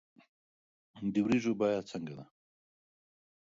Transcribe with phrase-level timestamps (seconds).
[1.13, 2.25] د ورجو بیه څنګه ده